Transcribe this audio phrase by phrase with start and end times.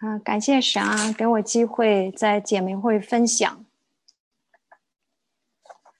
[0.00, 3.66] 啊，感谢神啊，给我机会在姐妹会分享。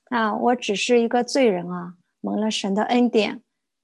[0.08, 3.42] 啊，我只是一个罪人啊，蒙了神的恩典，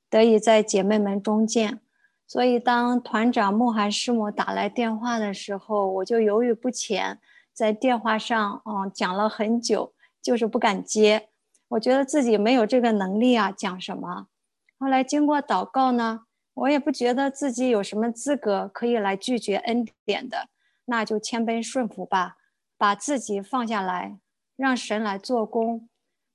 [0.09, 1.81] 得以在姐妹们中见。
[2.27, 7.21] 所以，当团长穆罕师母打来电话的时候，我就犹豫不前，
[7.53, 9.93] 在电话上嗯讲了很久，
[10.23, 11.29] 就是不敢接。
[11.69, 14.29] 我觉得自己没有这个能力啊，讲什么？
[14.79, 16.23] 后来经过祷告呢。
[16.57, 20.49] 我也不觉得自己有什么资格可以来拒绝恩典的，
[20.87, 22.39] 那就谦卑顺服吧，
[22.79, 24.19] 把自己放下来，
[24.57, 25.87] 让神来做工，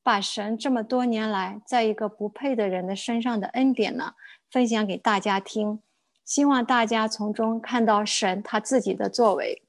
[0.03, 4.13] 把神这么多年来在一个不配的人的身上的恩典呢，
[4.51, 5.81] 分享给大家听，
[6.23, 9.63] 希望大家从中看到神他自己的作为。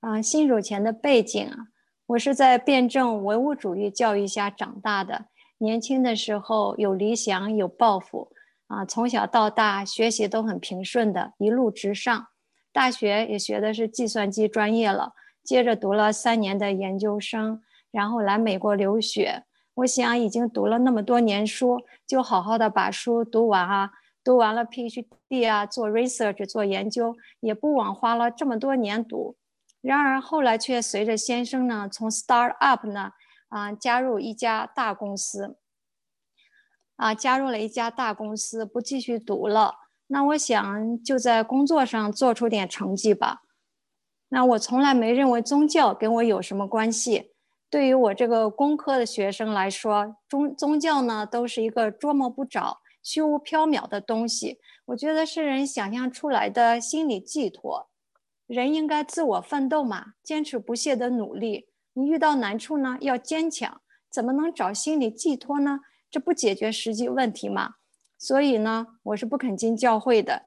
[0.00, 1.68] 啊，新手前的背景啊，
[2.06, 5.26] 我是在辩证唯物主义教育下长大的。
[5.58, 8.30] 年轻的时候有理想有抱负
[8.66, 12.26] 啊，从小到大学习都很平顺的，一路直上。
[12.72, 19.44] 大学也学的是计算机专业了，接着读了三年的研究生，然后来美国留学。
[19.76, 23.90] 我想已经读了那么多年书，就好好的把书读完啊，
[24.22, 29.36] 读完了 PhD 啊，做 research 做研究，也不枉花了这么多年读。
[29.80, 33.12] 然而后来却随着先生呢，从 start up 呢。
[33.48, 35.56] 啊，加入一家大公司，
[36.96, 39.76] 啊，加入了一家大公司，不继续读了。
[40.08, 43.42] 那我想就在工作上做出点成绩吧。
[44.28, 47.32] 那我从来没认为宗教跟我有什么关系。
[47.68, 54.58] 对于我这个工科的学生来说，宗宗教呢都是一个捉摸不着、虚无缥缈的东西。
[54.86, 57.88] 我觉得是人想象出来的心理寄托。
[58.46, 61.68] 人应该自我奋斗嘛，坚持不懈的努力。
[61.98, 63.80] 你遇到难处呢，要坚强，
[64.10, 65.80] 怎么能找心理寄托呢？
[66.10, 67.76] 这不解决实际问题吗？
[68.18, 70.46] 所以呢，我是不肯进教会的，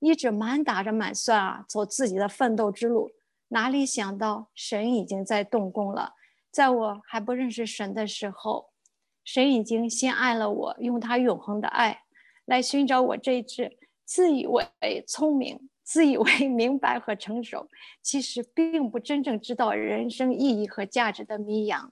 [0.00, 3.12] 一直满打着满算啊，走自己的奋斗之路。
[3.50, 6.14] 哪里想到神已经在动工了，
[6.50, 8.70] 在我还不认识神的时候，
[9.22, 12.00] 神已经先爱了我，用他永恒的爱
[12.44, 14.66] 来寻找我这只自以为
[15.06, 15.70] 聪明。
[15.88, 17.66] 自以为 明白和成熟，
[18.02, 21.90] 其实并不真正知道人生意义和价值的迷羊。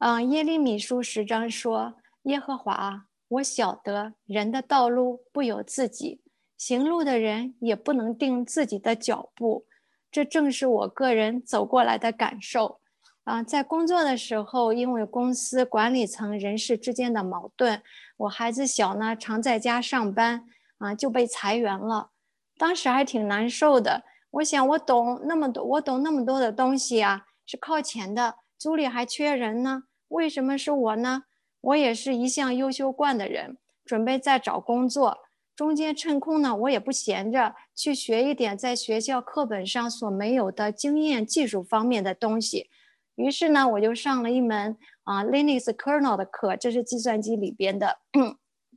[0.00, 1.94] 嗯，耶利米书十章说
[2.24, 6.20] ：“耶和华，我晓得人的道路不由自己，
[6.58, 9.64] 行路的人也不能定自己的脚步。”
[10.12, 12.80] 这正是我个人走过来的感受。
[13.24, 17.82] 啊，在工作的时候，因为公司管理层人事之间的矛盾，
[18.18, 20.44] 我孩子小呢，常在家上班，
[20.78, 22.10] 啊，就被裁员了。
[22.56, 24.02] 当时还挺难受的。
[24.30, 28.36] 我想，我懂那么多，我懂那么多的东西啊，是靠前的。
[28.58, 31.24] 组里还缺人呢，为什么是我呢？
[31.60, 35.18] 我也是一向优秀惯的人，准备再找工作，
[35.54, 42.68] 中间趁空呢，我也不闲着，去学一点在学校课本上所没有的经验、技术方面的东西。
[43.14, 44.76] 于是呢，我就上了一门
[45.08, 47.98] 啊 Linux kernel 的课，这是计算机里边的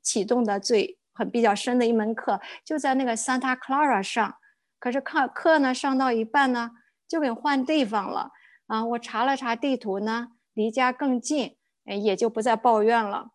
[0.02, 4.36] 启动的最很比较深的一门课，就在那个 Santa Clara 上。
[4.80, 6.72] 可是课课呢上到一半呢，
[7.06, 8.31] 就给换地方了
[8.68, 8.86] 啊！
[8.86, 13.31] 我查了查地图呢，离家更近，也就不再抱怨了。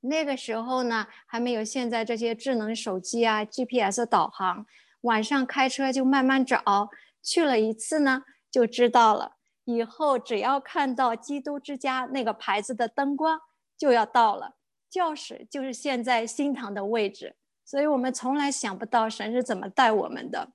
[0.00, 4.66] 那个时候呢，还没有现在这些智能手机啊，GPS 导航，
[5.02, 6.90] 晚上开车就慢慢找，
[7.22, 9.36] 去了一次呢，就知道了。
[9.74, 13.40] 以后只要看到基督之家那个牌子的灯光，
[13.76, 14.56] 就要到了。
[14.88, 20.52] 教室就是现在新堂的位置，所以我们从来想不到神是怎么带我们的。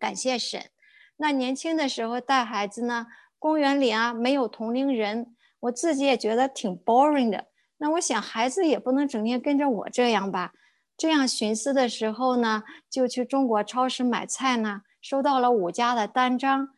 [0.00, 0.70] 感谢神。
[1.18, 3.06] 那年轻的时候带孩子呢，
[3.38, 7.46] 公园里啊没有同龄人，我自己也觉得挺 boring 的。
[7.76, 10.52] 那我想孩子也不能整天跟着我这样吧。
[10.96, 16.70] 这样寻思的时候呢，就去中国超市买菜呢，收到了五家的单张。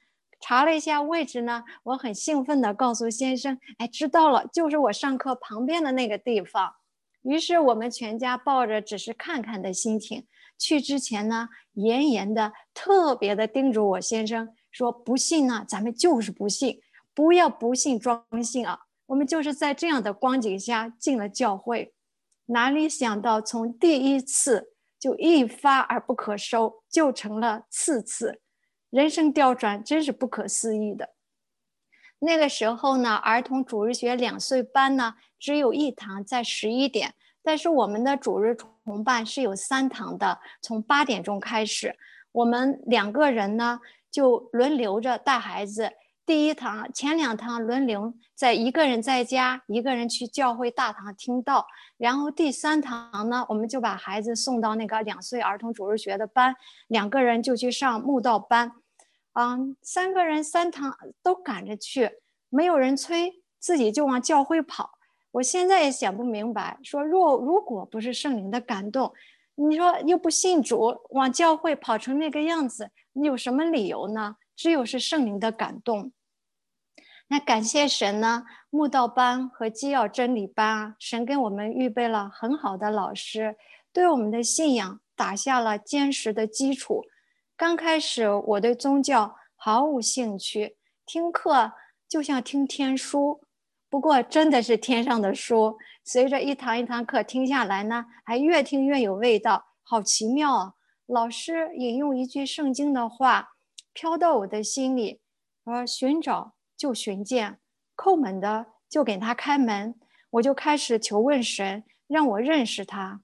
[0.47, 6.71] 查了一下位置呢，我很兴奋地告诉先生：“哎，知道了，就是我上课旁边的那个地方。”
[7.25, 10.27] 于是我们全家抱着只是看看的心情
[10.59, 10.83] 去。
[10.83, 16.79] 之前呢，严严的、特别的叮嘱我先生说：“不信呢，咱们就是不信，
[17.15, 21.95] 不要不信装信啊！”我们就是在这样的光景下进了教会，
[22.45, 28.43] 哪里想到从第一次就一发而不可收，就成了次次。
[28.95, 31.15] 人生调转真是不可思议的。
[32.21, 37.13] 那个时候呢，儿童主日学两岁班呢只有一堂在十一点，
[37.43, 41.97] 但是我们的主日同伴是有三堂的，从八点钟开始，
[42.31, 43.81] 我们两个人呢
[44.13, 45.91] 就轮流着带孩子，
[46.25, 51.67] 第一堂前两堂轮流，在一个人在家，一个人去教会大堂听到，
[51.97, 56.55] 然后第三堂呢，我们就把孩子送到那个两岁儿童主日学的班，
[56.87, 58.73] 两个人就去上慕道班，
[59.35, 62.11] 嗯，三个人三堂都赶着去，
[62.49, 64.99] 没有人催，自己就往教会跑。
[65.33, 69.13] 我现在也想不明白，说若如果不是圣灵的感动，
[69.57, 74.37] 你说又不信主，往教会跑成那个样子，你有什么理由呢？
[74.55, 76.13] 只有是圣灵的感动。
[77.27, 83.57] 那感谢神呢，慕道班和基要真理班啊，神给我们预备了很好的老师，
[83.93, 87.05] 对我们的信仰打下了坚实的基础。
[87.57, 91.73] 刚开始我对宗教毫无兴趣，听课
[92.09, 93.43] 就像听天书，
[93.89, 95.79] 不过真的是天上的书。
[96.03, 100.75] 随着一堂一堂课听下来呢，还越听越有味道，好奇妙啊！
[101.07, 103.51] 老师引用一句圣经的话。
[103.93, 105.21] 飘到我的心里，
[105.65, 107.61] 说寻找就寻见，
[107.97, 109.95] 叩门的就给他开门。
[110.31, 113.21] 我就开始求问神，让我认识他。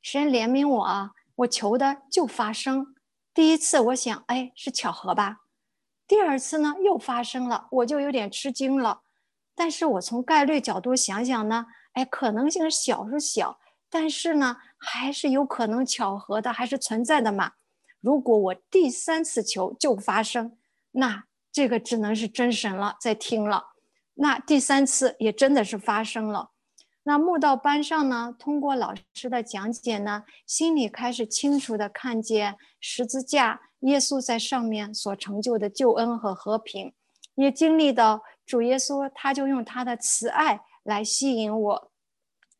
[0.00, 2.94] 神怜悯我啊，我求的就发生。
[3.38, 5.42] 第一次我想，哎，是巧合吧？
[6.08, 9.02] 第二次呢，又发生了，我就有点吃惊了。
[9.54, 17.52] 但是我从概率角度想想呢，哎，可能性小是小，但是呢，还是有可能巧合的，还是存在的嘛。
[18.00, 20.58] 如果我第三次求就发生，
[20.90, 23.68] 那这个只能是真神了，在听了。
[24.14, 26.50] 那第三次也真的是发生了。
[27.04, 36.92] 那慕道班上呢，通过老师的讲解呢，心里开始清楚的看见十字架，耶稣在上面所成就的救恩和和平，
[37.34, 41.90] 也经历到主耶稣，他就用他的慈爱来吸引我。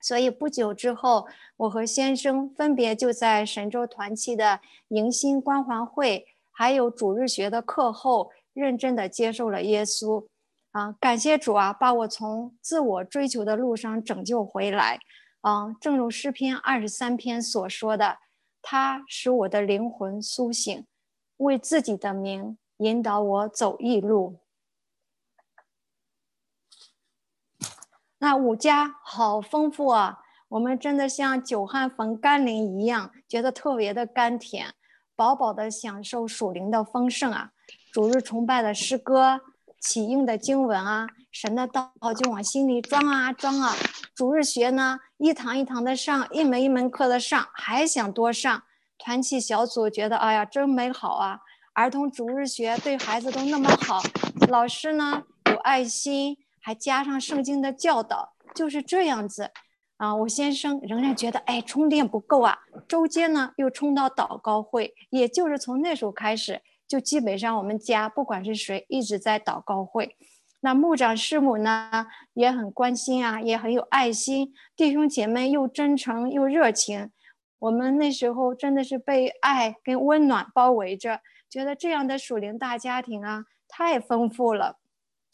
[0.00, 1.26] 所以不久之后，
[1.56, 10.25] 我和先生分别就在神州团契的迎新关怀会，还有主日学的课后，认真的接受了耶稣。
[10.78, 15.00] 啊，感谢主啊，把我从自我追求的路上拯救回来。
[15.40, 18.19] 啊，正如诗篇二十三篇所说的，
[18.62, 20.86] 他使我的灵魂苏醒，
[21.38, 24.38] 为自己的名引导我走义路。
[28.19, 30.20] 那五家好丰富啊！
[30.48, 34.72] 我们真的像久旱逢甘霖一样，觉得特别的甘甜，
[35.16, 37.50] 饱饱的享受属灵的丰盛啊！
[37.92, 39.40] 主日崇拜的诗歌、
[39.80, 43.75] 启应的经文啊，神的道就往心里装啊装啊。
[44.14, 48.62] 主日学呢，一堂一堂的上，一门一门课的上，还想多上。
[48.98, 51.40] 团契小组觉得，哎呀，真美好啊！
[51.72, 54.02] 儿童主日学对孩子都那么好，
[54.48, 56.36] 老师呢有爱心。
[56.60, 59.52] 还加上圣经的教导，就是这样子
[59.96, 60.14] 啊。
[60.14, 62.58] 我先生仍然觉得，哎，充电不够啊。
[62.86, 70.17] 周间呢，又冲到祷告会，也就是从那时候开始，就基本上我们家不管是谁，一直在祷告会。
[70.61, 77.12] 那牧长师母呢，也很关心啊，也很有爱心，弟兄姐妹又真诚又热情。
[77.61, 84.79] 我们那时候真的是被爱跟温暖包围着，觉得这样的属灵大家庭啊，太丰富了。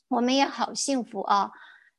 [0.09, 1.53] 我们也好幸福啊！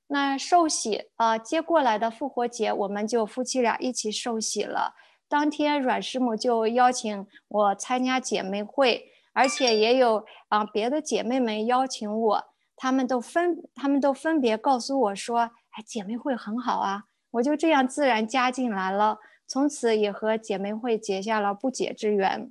[0.07, 4.93] 那受洗啊，接过来的复活节，我们就夫妻俩一起受洗了。
[5.27, 12.43] 当天阮师母就邀请我参加姐妹会，而且也有啊别的姐妹们邀请我，
[12.77, 22.49] 他们都分他们都分别告诉我说：“哎，姐妹会很好啊！”我就这样自然加进来了，从此也和姐妹会结下了不解之缘。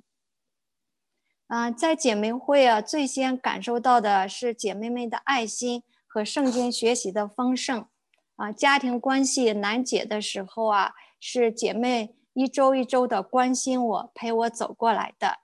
[1.47, 7.87] 啊，在姐妹会啊，最先感受到的是姐妹们的爱心和圣经学习的丰盛。
[8.35, 15.39] 啊，家庭关系难解的时候啊，是姐妹一周一周的关心我，陪我走过来的。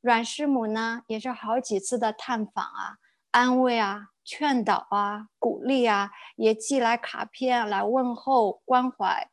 [0.00, 2.96] 阮师母呢，也是好几次的探访啊，
[3.32, 9.28] 安慰啊，劝导啊，鼓励啊，也寄来卡片来问候关怀。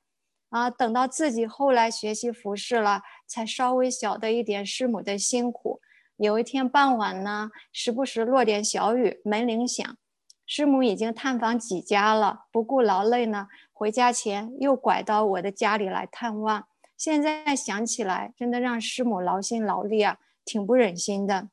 [0.49, 5.81] 啊，等到自己后来学习服饰了，才稍微晓得一点师母的辛苦。
[6.15, 9.97] 有一天傍晚呢，时不时落点小雨，门铃响，
[10.45, 16.67] 师母已经探访几家了，不顾劳累呢，回家前又拐到我的家里来探望。
[16.95, 21.49] 现在想起来，真的让师母劳心劳力啊，挺不忍心的。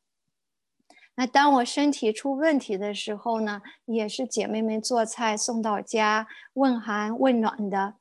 [1.17, 7.95] 那当我身体出问题的时候呢，也是姐妹们做菜送到家，问寒问暖的。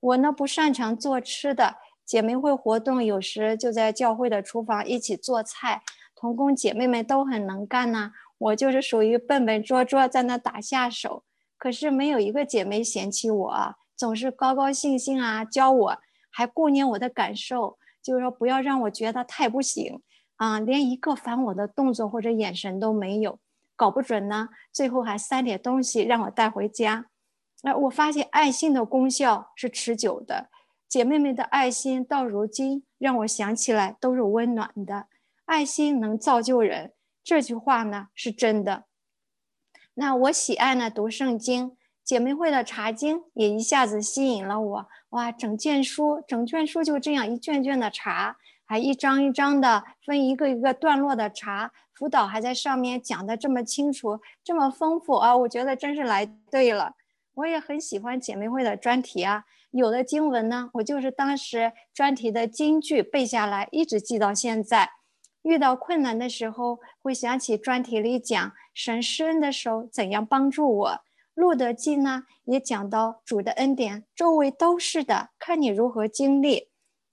[0.00, 5.82] 我呢不擅长做吃的，姐妹会活动有时就在教会的厨房一起做菜。
[6.16, 11.24] 同工姐妹们都很能干呐，我就是属于笨笨拙拙，在那打下手。
[11.56, 15.98] 可是没有一个姐妹嫌弃我，总是高高兴兴啊，教我，
[16.30, 20.02] 还顾念我的感受，就是说不要让我觉得太不行
[20.40, 20.58] 啊。
[20.58, 23.38] 连一个烦我的动作或者眼神都没有，
[23.76, 27.06] 搞不准呢，最后还塞点东西让我带回家。
[27.62, 30.48] 那我发现爱心的功效是持久的，
[30.88, 35.08] 姐妹们的爱心到如今让我想起来都是温暖的。
[35.44, 38.84] 爱心能造就人，这句话呢是真的。
[39.94, 44.88] 那我喜爱呢读圣经，姐妹会的查经也一下子吸引了我。
[45.10, 48.38] 哇，整卷书，整卷书就这样一卷卷的查，
[48.70, 55.36] 还一张一张的分一个一个段落的查，辅导还在上面讲的这么清楚，这么丰富啊！
[55.36, 56.94] 我觉得真是来对了。
[57.34, 64.88] 我也很喜欢姐妹会的专题啊，有的经文呢，我就是当时专题的金句背下来，一直记到现在。
[65.42, 71.00] 遇到困难的时候，会想起专题里讲神施恩的手怎样帮助我。
[71.34, 76.69] 路德记呢也讲到主的恩典，周围都是的，看你如何经历。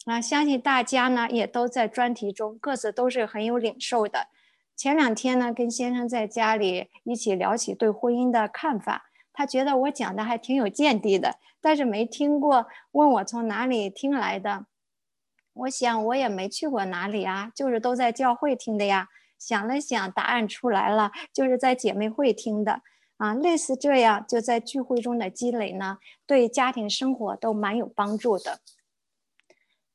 [0.08, 4.28] 啊，相信大家呢也都在专题中各自都是很有领受的。
[4.74, 9.10] 前两天呢跟先生在家里一起聊起对婚姻的看法。
[9.34, 14.66] 他觉得我讲的还挺有见地的，但是没听过，问我从哪里听来的。
[15.54, 19.10] 我想我也没去过哪里啊，就是都在教会听的呀。
[19.38, 22.82] 想了想，答案出来了，就是在姐妹会听的
[23.18, 23.34] 啊。
[23.34, 28.62] 类似这样，就在聚会中的积累呢，对家庭生活都蛮有帮助的。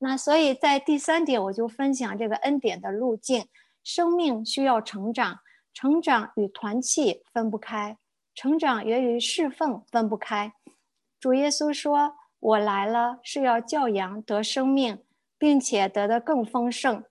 [0.04, 3.46] 那所以在第三点，我就分享这个恩典的路径。
[3.84, 5.38] 生命需要成长，
[5.72, 7.96] 成长与团契分不开。
[8.34, 10.54] 成长源于侍奉，分不开。
[11.20, 14.98] 主耶稣说：“我来了，是要教养得生命，
[15.38, 17.04] 并且得的更丰盛。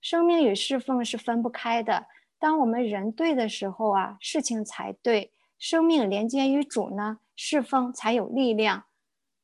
[0.00, 2.06] 生命与侍奉是分不开的。
[2.38, 5.32] 当我们人对的时候啊，事情才对。
[5.58, 8.84] 生命连接于主呢，侍奉才有力量。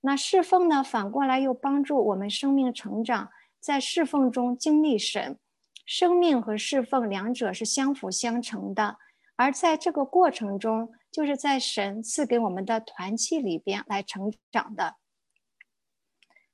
[0.02, 5.38] 那侍奉呢，反过来又帮助我们生命成长，在侍奉中经历神。
[5.85, 8.99] 生命和侍奉两者是相辅相成的，
[9.35, 14.97] 而在这个过程中。”就是在神赐给我们的团契里边来成长的。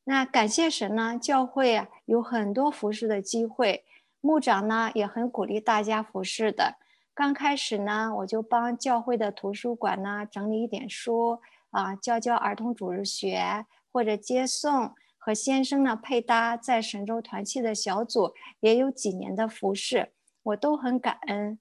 [0.02, 3.84] 那感谢神呢，教会啊有很多服侍的机会，
[4.20, 6.74] 牧长呢也很鼓励大家服侍的。
[7.14, 11.40] 刚开始呢，我就帮教会的图书馆呢整理一点书
[11.70, 21.58] 啊，教教儿童主日学或者接送，和先生呢配搭在神州团契的小组，也有几年的服侍，我都很感恩。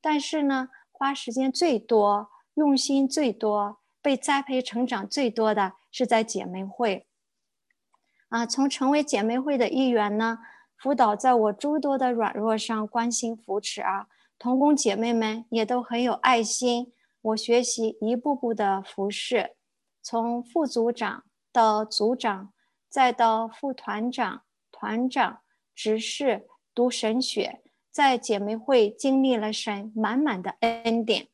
[0.00, 2.30] 但是呢，花时间最多。
[2.54, 7.06] 用心最多、被栽培成长最多的是在姐妹会
[8.28, 8.44] 啊！
[8.44, 10.40] 从成为姐妹会的一员呢，
[10.76, 14.06] 辅导在我诸多的软弱上关心扶持啊，
[14.38, 16.92] 同工姐妹们也都很有爱心。
[17.22, 19.54] 我学习一步步的服侍，
[20.02, 22.52] 从副组长到组长，
[22.88, 25.40] 再到副团长、团长、
[25.72, 27.62] 执事、读神学，
[27.92, 31.28] 在姐妹会经历了神满满的恩典。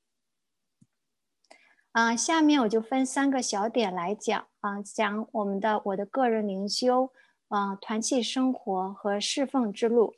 [1.92, 7.12] 啊，下面我就分三个小点来讲啊，讲我们的我的个人灵修，
[7.48, 10.16] 啊，团契生活和侍奉之路。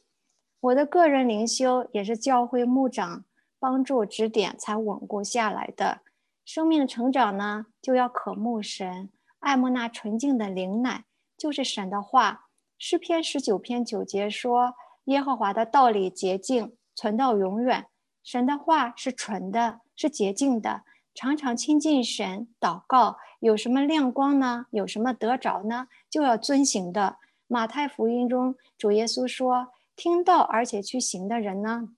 [0.58, 3.24] 我的个人灵修也是教会牧长
[3.60, 6.00] 帮助指点才稳固下来的。
[6.44, 11.04] 生命成长呢，就要渴慕神，爱慕那纯净的灵奶，
[11.36, 12.46] 就是神的话。
[12.76, 14.74] 诗篇十九篇九节说
[15.04, 17.86] ：“耶和华的道理洁净，存到永远。”
[18.24, 20.82] 神的话是纯的，是洁净的。
[21.14, 24.66] 常常亲近神，祷告有什么亮光呢？
[24.70, 25.88] 有什么得着呢？
[26.08, 27.18] 就要遵行的。
[27.46, 31.90] 马太福音中，主耶稣说：“听到而且去行的人呢，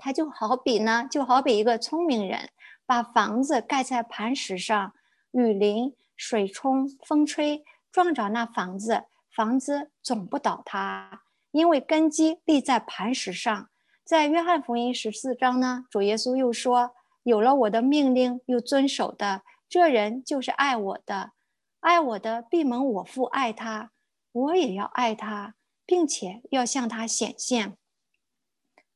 [0.00, 2.48] 他就好比呢，就好比一个聪明人，
[2.86, 4.92] 把房子盖在磐石上，
[5.30, 13.68] 雨淋、水冲、风吹，撞着那房子，房子总不倒塌，因为根基立在磐石上。”
[14.02, 16.92] 在约翰福音十四章呢，主耶稣又说。
[17.22, 21.32] 有了我的命令又遵守的，这人就是爱我的。
[21.80, 23.92] 爱我的必蒙我父爱他，
[24.32, 25.54] 我也要爱他，
[25.84, 27.76] 并且要向他显现。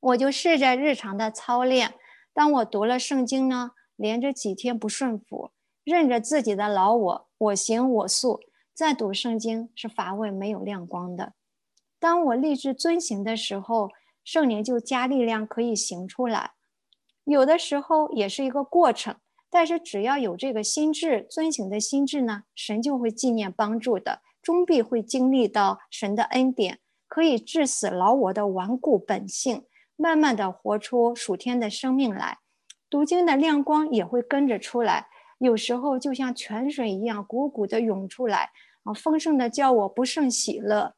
[0.04, 1.94] 我就试着日常的操练。
[2.34, 5.50] 当我读了圣经呢，连着几天不顺服，
[5.82, 8.40] 认着自己的老我，我行我素。
[8.74, 11.32] 再读圣经是乏味没有亮光的。
[11.98, 13.90] 当我立志遵行的时候，
[14.24, 16.50] 圣灵就加力量，可以行出来。
[17.24, 19.16] 有的时候也是一个过程，
[19.48, 29.64] 但是只要有这个心智遵行的心智呢，神就会纪念帮助的，终必会经历到神的恩典，可以致死老我的顽固本性，
[29.96, 32.38] 慢慢的活出属天的生命来。
[32.90, 35.08] 读经的亮光也会跟着出来，
[35.38, 38.50] 有时候就像泉水一样汩汩的涌出来，
[38.84, 40.94] 啊，丰盛的叫我不胜喜乐。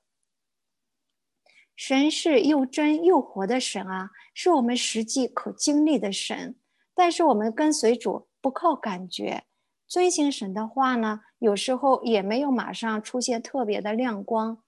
[1.74, 6.56] 神是又真又活的神啊，是我们实际可经历的神。
[6.94, 9.44] 但是我们跟随主不靠感觉，
[9.86, 14.62] 遵行神的话呢，有时候也没有马上出现特别的亮光，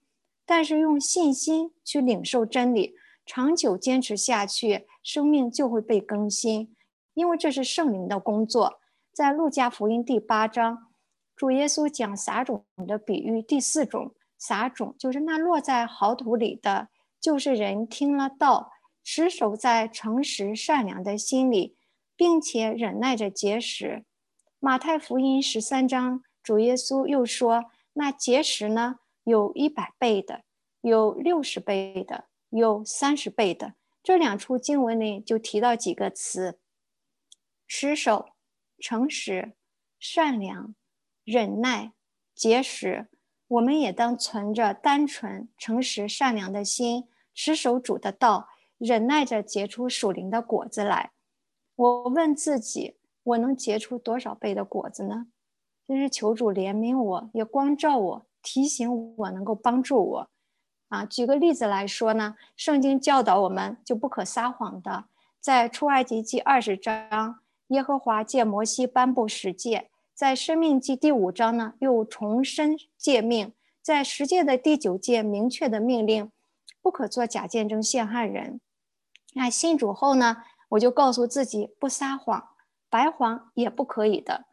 [0.45, 2.95] 但是用信心去领受真理，
[3.29, 6.75] 长久坚持下去，生命就会被更新，
[7.13, 8.81] 因为这是圣灵的工作。
[9.13, 10.89] 在路加福音第八章，
[11.37, 16.89] 主耶稣讲撒种的比喻，第四种撒种就是那落在好土里的，
[17.21, 18.71] 就是人听了道，
[19.05, 21.77] 持守在诚实善良的心里。
[22.19, 24.05] 并且忍耐着节食。
[24.59, 30.43] 马太福音十三章，主耶稣又说：“那节食呢，有一百倍的，
[30.81, 36.59] 有六十倍的，有三十倍的。”这两处经文里就提到几个词：
[37.67, 38.31] 持守、
[38.79, 39.53] 诚实、
[39.99, 40.75] 善良、
[41.25, 41.93] 忍耐、
[42.35, 43.09] 节食。
[43.49, 51.13] 我们也当存着单纯、诚实、善良的心，持守主的道，忍耐着结出属灵的果子来。
[51.75, 55.27] 我问自己，我能结出多少倍的果子呢？
[55.87, 60.31] 真是求主怜悯我，也光照我，提醒我，能够帮助我。
[60.89, 65.05] 啊，举个例子来说呢，圣经教导我们就不可撒谎的。
[65.41, 76.31] 在出埃及记二十章，耶和华借摩西颁布十诫；在生命记第五章呢，又重申诫命；在十诫的第九诫，明确的命令，
[76.83, 78.61] 不可做假见证陷害人。
[79.35, 80.43] 那信主后呢？
[80.71, 82.51] 我就告诉自己不撒谎，
[82.91, 84.45] 白谎也不可以的。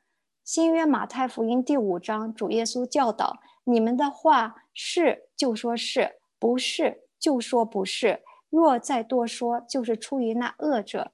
[0.46, 11.12] 新约马太福音第五章，主耶稣教导：你们的话是就说是不是就说不是，若再多说，就是出于那恶者。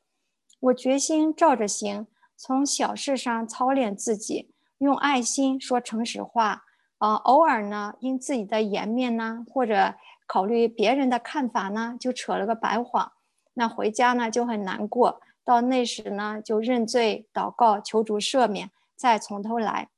[0.60, 6.66] 我决心照着行，从小事上操练自己，用爱心说诚实话。
[7.00, 9.96] 啊，偶尔呢，因自己的颜面呢，或者
[10.28, 13.14] 考虑别人的看法呢，就扯了个白谎。
[13.56, 19.90] 那回家呢就很难过，到那时呢就认罪祷告求主赦免，再从头来。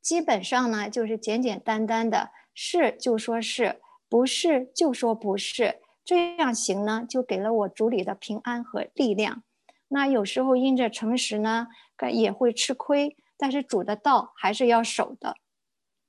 [0.00, 9.42] 基本上呢就是简简单单的，是就说是不是就说不是，这样行呢就给了我主里的平安和力量。
[9.88, 15.36] 那有时候因着诚实呢，该也会吃亏，但是主的道还是要守的。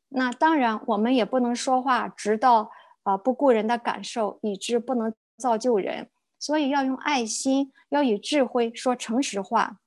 [0.09, 2.71] 那当然我们也不能说话直到
[3.03, 6.09] 啊不顾人的感受，以致不能造就人。
[6.39, 9.79] 所以要用爱心，要以智慧说诚实话。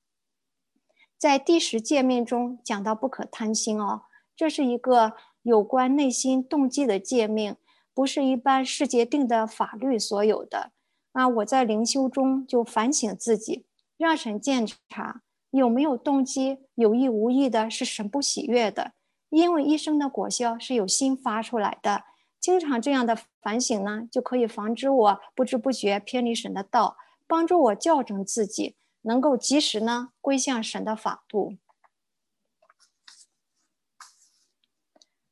[1.17, 4.03] 在第十诫命中讲到不可贪心哦，
[4.35, 7.55] 这是一个有关内心动机的诫命，
[7.93, 10.71] 不是一般世界定的法律所有的。
[11.13, 13.65] 那我在灵修中就反省自己，
[13.97, 18.93] 让神检查有没有动机，有意无意的是神不喜悦的，
[19.29, 22.05] 因为一生的果效是有心发出来的。
[22.39, 31.57] 经常这样的反省呢，就可以防止我不知不觉偏离神的道，帮助我校正自己，能够及时呢归向神的法度。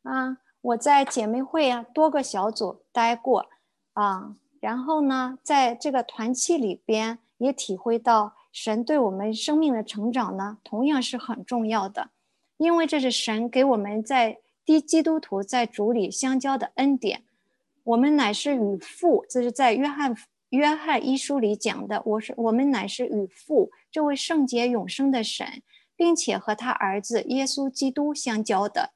[0.03, 3.47] 啊，我在姐妹会啊多个小组待过
[3.93, 12.09] 啊，然后呢，在这个团契里边也体会到神对我们生命的成长呢，同样是很重要的，
[12.57, 14.39] 因为这是神给我们在。
[14.65, 17.23] 低基督徒在主里相交的恩典，
[17.83, 20.15] 我们乃是与父，这是在约翰
[20.49, 22.03] 约翰一书里讲的。
[22.05, 25.63] 我是我们乃是与父这位圣洁永生的神，
[25.95, 28.91] 并且和他儿子耶稣基督相交的，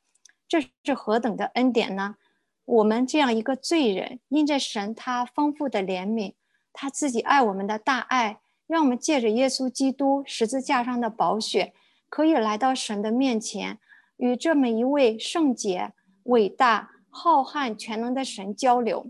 [0.54, 2.18] 这是何等的恩典呢？
[2.66, 6.36] 我们这样一个罪人，因着神他丰富的怜悯，
[6.72, 11.74] 他自己爱我们的大爱，让我们借着耶稣基督十字架上的宝血，
[12.08, 13.80] 可以来到神的面前。
[14.18, 15.92] 与这么一位圣洁、
[16.26, 19.08] 伟大、浩瀚、全能的神交流，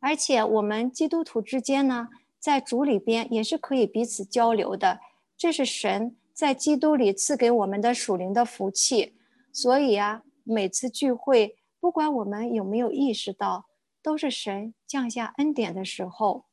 [0.00, 2.08] 而且我们基督徒之间呢，
[2.40, 4.98] 在主里边也是可以彼此交流的。
[5.36, 9.14] 这是神在基督里赐给我们的属灵的福气。
[9.54, 13.66] 所以啊，每次聚会，不管我们有没有意识到，
[14.02, 16.46] 都是神降下恩典的时候。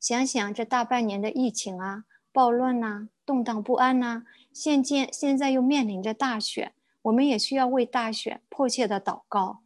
[0.00, 4.24] 想想这大半年的疫情啊，暴乱呐，动荡不安呐。
[4.52, 9.60] 现今现在又面临着大选，我们也需要为大选迫切的祷告。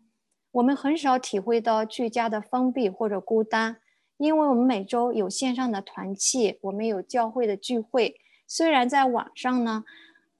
[0.51, 3.79] 我们很少体会到居家的封闭或者孤单，
[4.19, 8.21] 因为我们每周有线上的团契，我们有教会的聚会。
[8.47, 9.85] 虽然在网上呢，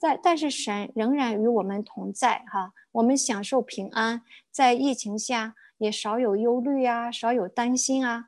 [0.05, 2.75] 在但是神仍然与我们同在哈。
[2.93, 8.27] 我们享受平安，在疫情下也少有忧虑啊，少有担心啊。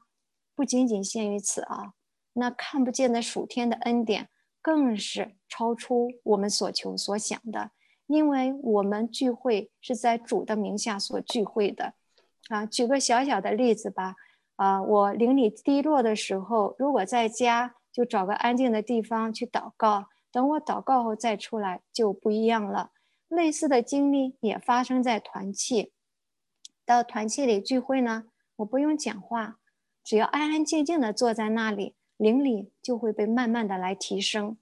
[0.55, 1.93] 不仅仅限于此啊，
[2.33, 4.31] 那看不见的属天的恩典。
[4.63, 7.73] 更是超出我们所求所想的，
[8.07, 11.93] 因为我们聚会是在主的名下所聚会的，
[12.49, 14.17] 啊，举个小小的例子吧，
[14.57, 20.07] 啊，我灵里低落的时候，如果在家就找个安静的地方去祷告。
[20.37, 22.91] 等我祷告后再出来就不一样了。
[23.27, 25.95] 类似的经历也发生在团契。
[26.85, 29.57] 到团契里聚会呢，我不用讲话，
[30.05, 34.59] 只要安安静静的坐在那里，灵里就会被慢慢的来提升。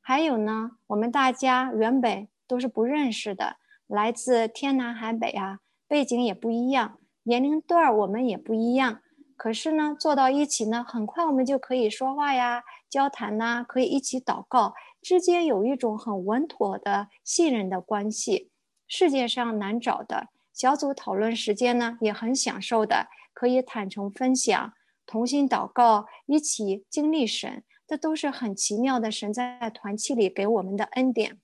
[0.00, 9.00] 还有呢，我们大家原本都是不认识的，来自天南海北啊，背景也不一样，年龄段我们也不一样。
[9.36, 18.50] 可是呢，坐到一起呢，很快我们就可以说话呀、交谈呐，可以一起祷告，之间有一种很稳妥的信任的关系。
[18.86, 24.72] 世界上难找的小组讨论时间呢，也很享受的，可以坦诚分享，
[25.06, 27.62] 同心祷告，一起经历神。
[27.86, 31.40] 这都是很奇妙的，神在团契里给我们的恩典。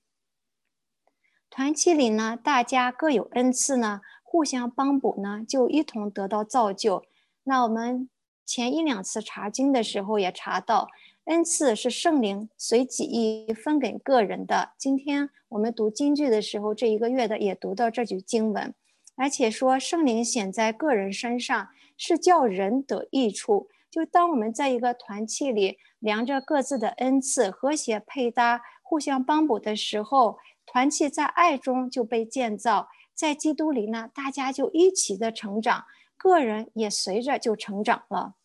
[1.49, 7.03] 团契里呢，大家各有恩赐呢，互相帮补呢，就一同得到造就。
[7.43, 8.09] 那我们
[8.45, 10.87] 前一两次查经的时候也查到，
[11.25, 14.73] 恩赐是圣灵随己意分给个人的。
[14.77, 18.75] 今天我们读京剧的时候，这一个月的也读到这句经文，
[19.15, 23.69] 而且说圣灵显在个人身上，是叫人得益处。
[23.89, 35.85] 就当我们在一个团契里，量着各自的恩赐，和谐配搭，互相帮补的时候，团契在爱中就被建造，在基督里呢，大家就一起的成长，
[36.17, 38.35] 个人也随着就成长了。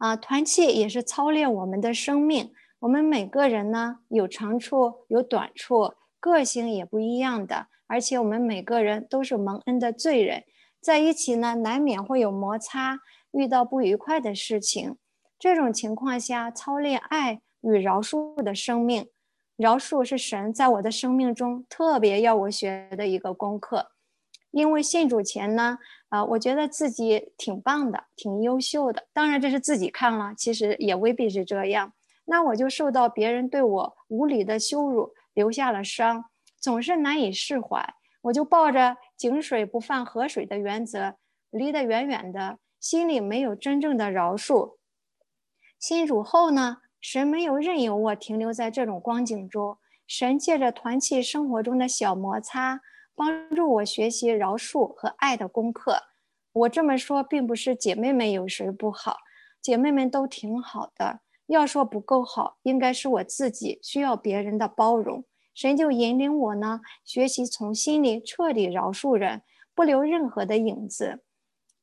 [0.00, 2.54] 啊，团契也是操练我们的生命。
[2.78, 10.44] 我们每个人呢，有长处，有短处，个性也不一样的，而且我们每个人都是蒙恩的罪人，
[10.80, 13.00] 在一起呢，难免会有摩擦。
[13.32, 14.96] 遇到不愉快的事情，
[15.38, 19.10] 这种情况下操练爱与饶恕的生命，
[19.56, 23.92] 饶恕是神在我的生命中特别要我学的一个功课。
[24.50, 25.78] 因为信主前呢，
[26.10, 29.06] 啊，我觉得自己挺棒的，挺优秀的。
[29.12, 31.94] 当然这是自己看了，其实也未必是这样。
[32.26, 36.26] 那我就受到别人对我无理的羞辱，留下了伤，
[36.60, 37.94] 总是难以释怀。
[38.22, 41.16] 我就抱着井水不犯河水的原则，
[41.50, 42.58] 离得远远的。
[42.78, 44.76] 心里没有真正的饶恕，
[45.78, 49.76] 信主后呢，神没有任由我停留在这种光景中。
[50.06, 52.80] 神借着团契生活中的小摩擦，
[53.14, 56.02] 帮助我学习饶恕和爱的功课。
[56.52, 59.18] 我这么说，并不是姐妹们有谁不好，
[59.60, 61.20] 姐妹们都挺好的。
[61.46, 65.24] 要说不够好，应该是我自己需要别人的包容。
[65.54, 69.42] 神就引领我呢，学习从心里彻底饶恕人，
[69.74, 71.22] 不留任何的影子。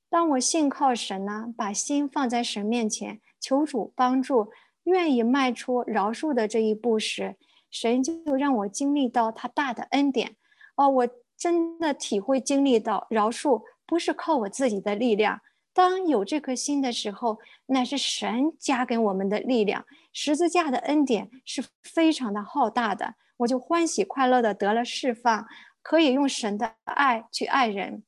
[0.09, 4.49] 当我信靠神呢，把心放在神面前，求主帮助，
[4.83, 7.35] 愿意迈出饶恕的这一步时，
[7.69, 10.37] 神就让我经历到他大的恩典。
[10.77, 15.41] 哦，我真的体会经历到饶恕不是靠我自己的力量。
[15.73, 17.37] 当有这颗心的时候，
[17.67, 19.85] 乃是神加给我们的力量。
[20.11, 25.45] 十字架的恩典是非常的浩大的，我就欢喜快乐的得了释放，
[25.83, 28.03] 可以用神的爱去爱人。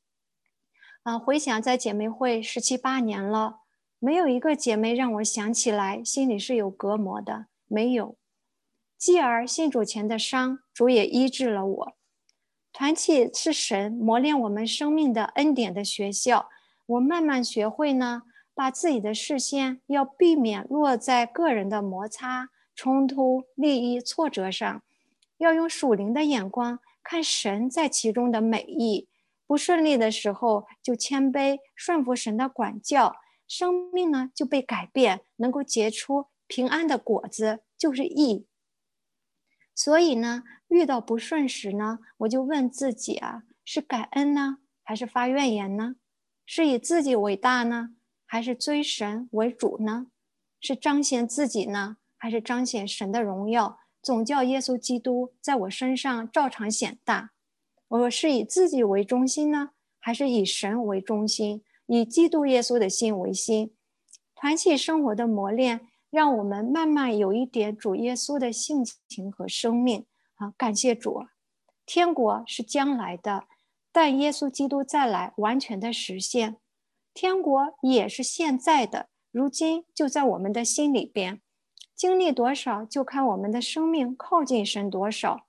[1.03, 3.59] 啊，回想在姐妹会十七八年了，
[3.99, 8.17] 没有一个姐妹让我想起来心里是有隔膜的，没有。
[8.97, 11.98] 继而信主前的伤，主也医治了我。
[12.79, 16.47] 团契是神磨练我们生命的恩典的学校，
[16.85, 18.21] 我慢慢学会呢，
[18.53, 24.81] 把自己的视线要避免落在个人的摩擦、冲突、利益、挫折上，
[25.39, 29.09] 要用属灵的眼光看神在其中的美意。
[29.45, 38.45] 不顺利的时候，就谦卑顺服神的管教，生命呢就被改变，能够结出平安的果子，就是义。
[39.75, 45.95] 所以呢，遇到不顺时呢，我就问自己啊：是感恩呢，还是发怨言呢？
[46.45, 50.07] 是以自己为大呢，还是追神为主呢？
[50.61, 53.79] 是彰显自己呢，还是彰显神的荣耀？
[54.01, 57.31] 总叫耶稣基督在我身上照常显大。
[57.89, 63.73] 我说是以自己为中心呢，还是以神为中心，以基督耶稣的心为心？
[64.35, 70.05] 团契生活的磨练，让我们慢慢有一点主耶稣的性情和生命。
[70.39, 71.27] 啊，感谢主！
[71.85, 73.43] 天国是将来的，
[73.91, 76.55] 但耶稣基督再来完全的实现。
[77.13, 81.41] 天国也是现在的，如今就在我们的心里边。
[81.93, 85.45] 经历多少，就看我们的生命靠近神多少。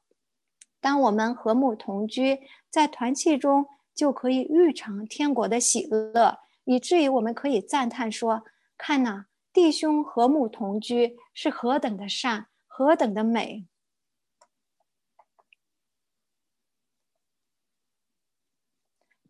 [0.81, 8.42] 当我们和睦同居，在团契中就可以预尝天国的喜乐，以至于我们可以赞叹说
[8.76, 13.68] ：“看呐，弟兄和睦同居是何等的善，何等的美。”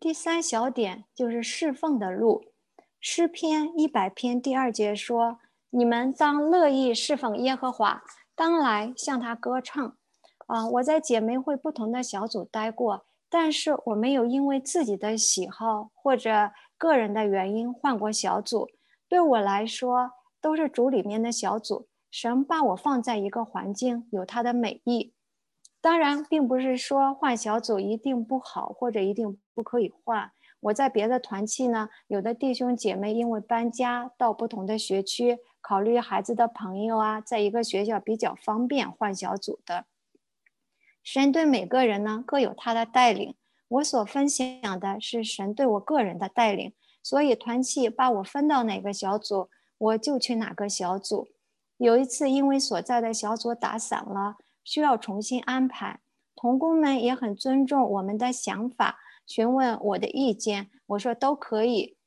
[0.01, 2.45] 第三小点就是侍奉的路。
[2.99, 5.37] 诗篇一百篇第二节说
[5.69, 8.01] ：“你们当乐意侍奉耶和华，
[8.33, 9.95] 当来向他歌唱。
[10.47, 18.67] 啊，我在姐妹会不同的小组待过，但是我没有因为自己的喜好或者个人的原因换过小组。
[19.07, 21.87] 对我来说，都是主里面的小组。
[22.09, 25.13] 神把我放在一个环境，有他的美意。
[25.81, 30.31] 当然，并不是说换小组一定不好，或者一定不可以换。
[30.59, 39.85] 我在别的团契呢，有的弟兄姐妹因为搬家到不同的学区，考虑孩子的朋友啊，在一个学校比较方便换小组的。
[41.03, 43.33] 神对每个人呢各有他的带领，
[43.67, 51.29] 我所分享的是神对我个人的带领，所以团契把我分到哪个小组，我就去哪个小组。
[51.77, 54.35] 有一次因为所在的小组打散了，
[54.71, 55.99] 需要重新安排，
[56.33, 61.97] 童工们也很尊重我们的想法，询问我的意见，我说都可以。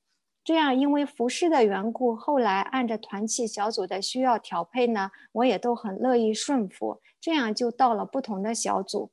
[0.42, 7.02] 这样因为服饰的缘故，后来按着团契小组的需要调配呢，我也都很乐意顺服。
[7.20, 9.10] 这样就到了不同的小组，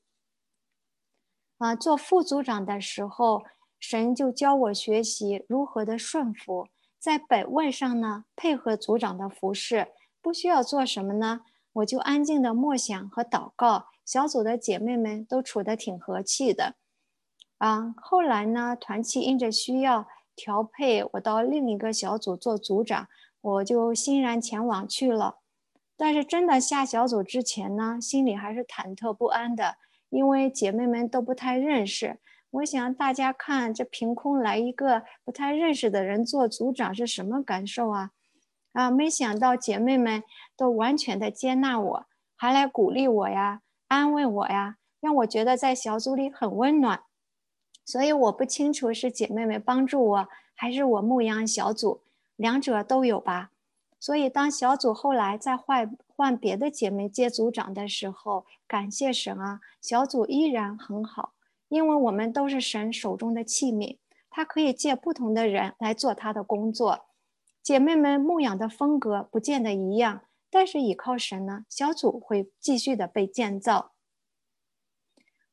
[1.57, 3.43] 啊，做副组长的时候，
[3.77, 9.89] 神就教我学习如何的顺服，在本位上呢，配合组长的服饰，
[10.21, 11.41] 不需要做什么呢，
[11.73, 13.87] 我就安静的默想和祷告。
[14.03, 16.75] 小组的姐妹们都处得挺和气的，
[17.59, 23.07] 啊，后来呢，团契因着需要调配我到另一个小组做组长，
[23.39, 25.37] 我就欣然前往去了。
[25.95, 29.75] 但是真的下小组之前呢，心里还是忐忑不安的，
[30.09, 32.19] 因为姐妹们都不太认识。
[32.49, 38.11] 我想大家看这凭空来一个不太认识的人做组长是什么感受啊？
[38.73, 40.23] 啊，没想到姐妹们
[40.55, 42.05] 都完全的接纳我，
[42.35, 47.03] 还来鼓励我呀，安慰我呀，让我觉得在小组里很温暖。
[47.83, 52.01] 所以我不清楚是姐妹们帮助我，还是我牧羊小组，
[52.35, 53.51] 两者都有吧。
[53.99, 61.33] 所以，当小组后来再换换别的姐妹接组长的时候，感谢神啊，小组依然很好，
[61.67, 63.97] 因为我们都是神手中的器皿，
[64.29, 67.05] 他可以借不同的人来做他的工作。
[67.63, 73.91] 姐妹们牧养的风格不见得一样，但是倚靠神呢，小组会继续的被建造。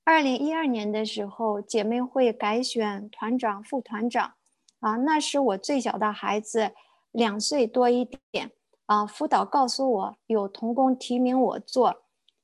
[0.05, 4.35] 二零一二年的时候，姐妹会改选团长、副团长，
[4.81, 6.73] 啊，那时我最小的孩子。
[7.11, 8.53] 两岁多一点
[8.85, 12.03] 啊，辅导告诉我有童工提名我做，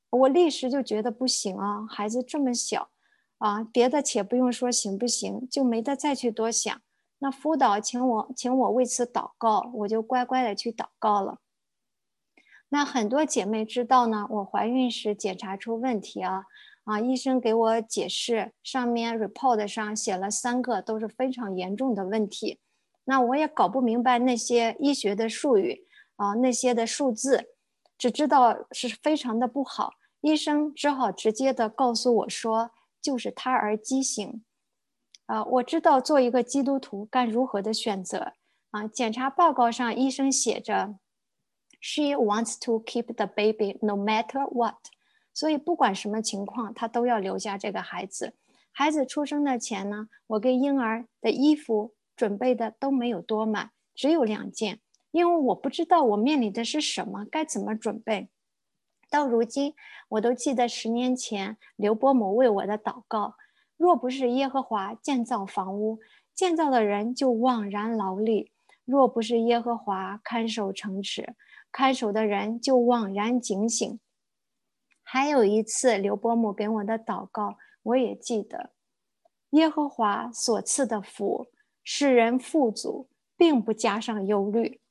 [0.09, 2.89] 我立时就觉得不行啊，孩子这么小
[3.37, 6.81] 啊，别的且不用说行不行，就没得再去多想。
[7.19, 11.39] 那辅导请我请我为此祷告，我就乖乖的去祷告了。
[12.69, 16.45] 那很多姐妹知道呢，我怀孕时检查出问题啊
[16.83, 22.59] 啊，医生给我解释，上面 report 上写了三个都是非常严重的问题。
[23.05, 27.51] 那我也搞不明白那些医学的术语啊，那些的数字，
[27.97, 29.93] 只知道是非常的不好。
[30.21, 34.43] 医生只好直接的告诉我说，就是胎儿畸形。
[35.25, 38.33] 啊，我知道做一个基督徒该如何的选择
[38.71, 38.87] 啊。
[38.87, 40.95] 检查报告上医生写着
[41.81, 44.77] ，She wants to keep the baby no matter what。
[45.33, 48.33] 所以不管什么情况，她都要留下这个孩子。
[48.71, 51.93] 孩子出生的前呢，我给婴儿的衣服。
[52.17, 54.79] 准备的都没有多满，只有两件，
[55.11, 58.29] 因为我不知道我面临的是什么，该怎么准备。
[59.09, 59.75] 到如今，
[60.07, 63.35] 我都记得十年前刘伯母为我的祷告：
[63.77, 65.99] 若不是耶和华建造房屋，
[66.33, 68.51] 建造的人就枉然劳力；
[68.85, 71.35] 若不是耶和华看守城池，
[71.71, 73.99] 看守的人就枉然警醒。
[75.03, 78.71] 还有一次，刘伯母给我的祷告，我也记得：
[79.51, 81.47] 耶和华所赐的福。
[81.87, 84.81] 使人富足，并不加上忧虑。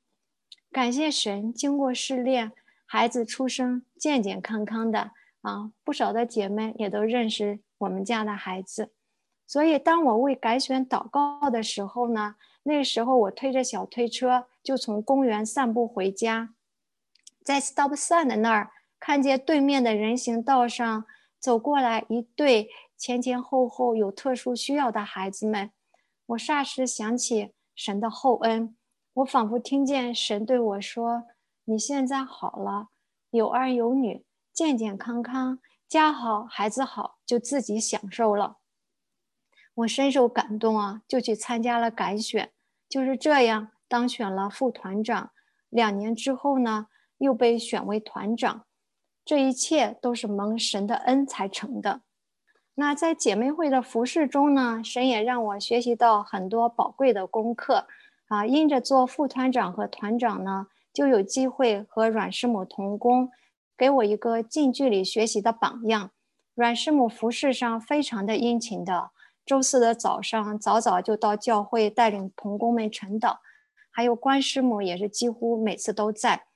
[0.71, 2.53] 感谢神，经过试炼，
[2.87, 5.73] 孩子出生健健康康的啊！
[5.83, 8.93] 不少的姐妹也都认识我们家的孩子。
[9.47, 16.55] 所以，当我为改选祷告的时候呢，那时候我推着小推车就从公园散步回家，
[17.43, 21.05] 在 Stop Sign 的那儿看见对面的人行道上
[21.39, 25.71] 走过来一对前前后后有特殊需要的孩子们。
[26.27, 28.75] 我霎时想起神的厚恩，
[29.13, 31.25] 我仿佛听见神对我说
[31.67, 32.89] ：“你现在好了，
[33.29, 35.59] 有儿有女，健健康康，
[35.95, 38.57] 家好孩子好，就自己享受了。”
[39.75, 42.51] 我深受感动啊，就去参加了改选，
[42.89, 45.31] 就是这样当选了副团长。
[45.69, 48.65] 两年之后呢，又被选为团长。
[49.25, 52.01] 这一切都是蒙神的恩才成的。
[52.75, 57.87] 那在姐妹会的服饰中呢，神也让我学习到很多宝贵的功课
[58.27, 58.45] 啊。
[58.45, 63.31] 因着做副团长和团长呢，就有机会和阮师母同工，
[63.77, 66.11] 给我一个近距离学习的榜样。
[66.55, 69.11] 阮师母服饰上非常的殷勤的，
[69.45, 73.39] 周四的早上早早就到教会带领童工们晨祷，
[73.91, 76.47] 还有关师母也是几乎每次都在。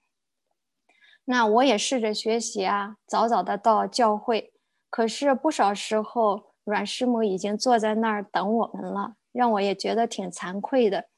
[1.24, 4.52] 那我也试着学习啊，早早的到教会，
[4.88, 11.09] 可是不少时候阮师母已经坐在那儿等我们了，让我也觉得挺惭愧的。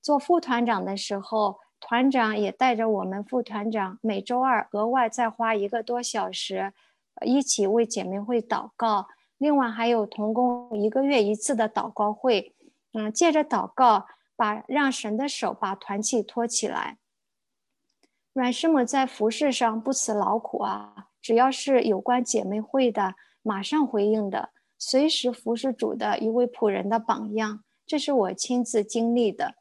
[0.00, 6.72] 做副团长的时候，团长也带着我们副团长每周二额外再花一个多小时。
[7.22, 12.54] 一起为姐妹会祷告，另外还有同工一个月一次的祷告会，
[12.92, 16.98] 嗯，借着祷告，把让神的手把团契托起来。
[18.32, 29.56] 阮师母在服饰上不辞劳苦啊，只要是有关姐妹会的，马上回应的，随时服侍主的一位仆人的榜样，这是我亲自经历的。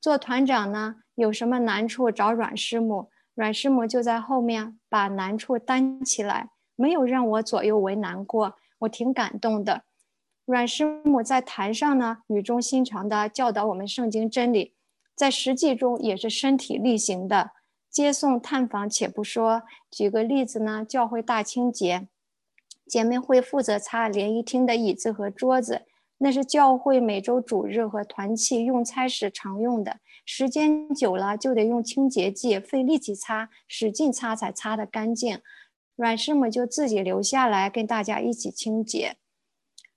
[0.00, 6.50] 做团长呢，有什么难处找阮师母，阮师母就在后面把难处担起来。
[6.76, 9.84] 没有让我左右为难过，我挺感动的。
[10.44, 14.74] 阮师母在坛上呢，语重心长地教导我们圣经真理，
[15.14, 17.52] 在实际中也是身体力行的
[17.90, 18.88] 接送探访。
[18.88, 22.06] 且不说，举个例子呢，教会大清洁，
[22.86, 25.86] 姐妹会负责擦联谊厅的椅子和桌子，
[26.18, 30.00] 那是教会每周主日和团契用餐时常用的。
[30.26, 35.40] 时间久了，就得用清洁剂，费力气擦，使劲擦才擦得干净。
[35.94, 39.16] 阮师母就自己留下来跟大家一起清洁，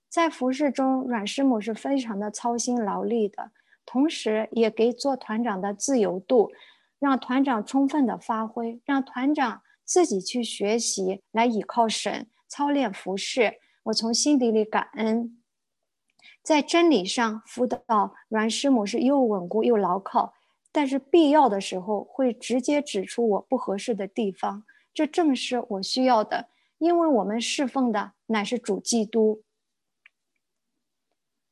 [0.08, 3.50] 在服饰中，阮师母是非常的操心劳力的，
[3.84, 6.52] 同时也给做团长的自由度，
[7.00, 13.54] 让团长充分的发挥，让团长自己去学习，来倚靠神操练服饰。
[13.82, 15.39] 我从心底里感恩，
[16.42, 20.34] 在真理上辅导阮师母是又稳固又牢靠，
[20.72, 24.64] 但是必要的时候会直接指出我不合适的地方。
[24.92, 26.48] 这正是我需要的，
[26.78, 29.42] 因为我们侍奉的乃是主基督。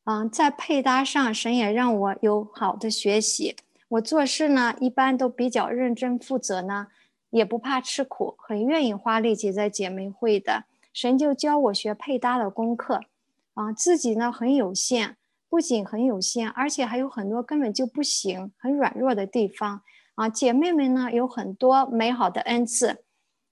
[0.05, 3.55] 嗯，在配搭上，神也让我有好的学习。
[3.89, 6.89] 我做事呢，一般都比较认真负责呢，
[7.31, 10.65] 也不怕吃苦，很愿意花力气在姐妹会的。
[10.93, 13.03] 神就教我学配搭的功课。
[13.59, 15.17] 啊，自己呢很有限，
[15.49, 19.83] 不仅很有限，而且还有很多根本就不行、很软弱的地方。
[20.15, 23.03] 啊，姐妹们呢有很多美好的恩赐。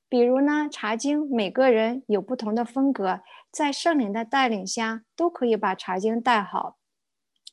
[0.09, 6.77] 比如呢，茶经每个人有不同的风格，在圣灵的带领下，都可以把茶经带好。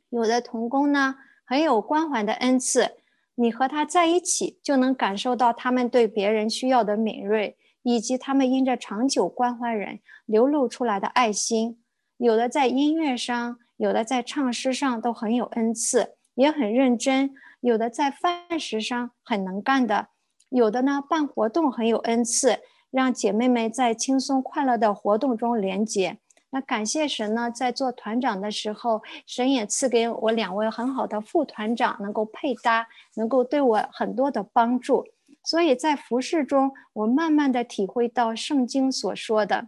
[0.10, 2.98] 有的童工呢，很有关怀的恩赐，
[3.34, 11.80] 你和他在一起，就能感受到他们对别人需要的敏锐，以及他们因着长久关怀人流露出来的爱心。
[12.18, 20.08] 有的在音乐上，有的在唱诗上都很有恩赐，也很认真；有的在饭食上很能干的。
[20.50, 22.60] 有的呢，办活动很有恩赐，
[22.92, 26.20] 让姐妹们在轻松快乐的活动中连结。
[26.52, 35.04] 那感谢神呢，在做团长的时候，神也赐给我两位很好的副团长，能够配搭，能够对我很多的帮助。
[35.44, 39.68] 所以在服饰中，我慢慢的体会到圣经所说的，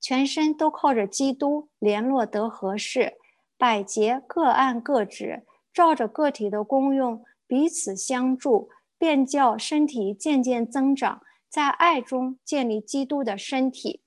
[0.00, 3.14] 全身都靠着基督联络得合适，
[3.56, 8.70] 百节各按各职，照着个体的功用彼此相助。
[9.00, 14.02] 便叫身体渐渐增长，在爱中建立基督的身体。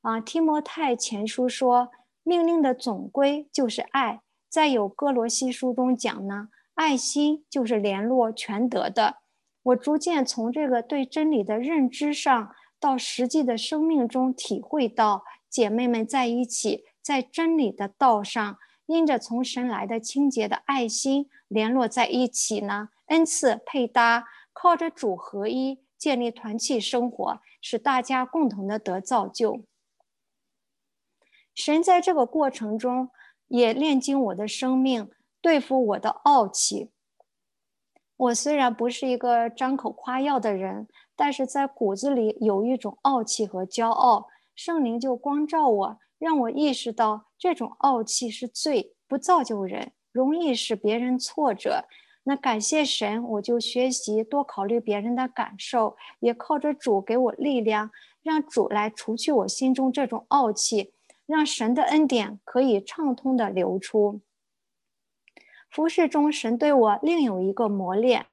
[0.00, 1.90] 啊，提摩太前书说，
[2.22, 4.22] 命令的总归就是爱。
[4.48, 9.16] 在有哥罗西书中讲呢，爱心就是联络全德的。
[9.62, 12.54] 我逐渐从这个对真理的认知上，
[12.84, 22.90] 到实际的生命中体会到，姐妹们在一起，在真理的道上，因着从神来的清洁的爱心联络在一起呢。
[23.06, 29.64] 恩赐配搭，靠着主合一建立团契生活，使大家共同的得造就。
[31.54, 33.08] 神在这个过程中
[33.48, 36.90] 也炼精我的生命，对付我的傲气。
[38.16, 40.86] 我虽然不是一个张口夸耀的人，
[41.16, 44.28] 但是在骨子里有一种傲气和骄傲。
[44.54, 51.84] 圣灵就光照我，让我意识到这种傲气是罪，不造就人，容易使别人挫折。
[52.22, 57.90] 那感谢神，我就学习多考虑别人的感受，也靠着主给我力量，
[58.22, 60.92] 让主来除去我心中这种傲气，
[61.26, 64.20] 让神的恩典可以畅通的流出。
[65.68, 68.26] 服饰中，神对我另有一个磨练，